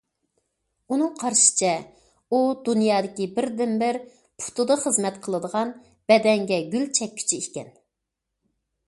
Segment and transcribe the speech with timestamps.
[0.93, 1.73] ئۇنىڭ قارىشىچە،
[2.31, 3.99] ئۇ دۇنيادىكى بىردىنبىر
[4.45, 5.75] پۇتىدا خىزمەت قىلىدىغان
[6.13, 7.71] بەدەنگە گۈل چەككۈچى ئىكەن.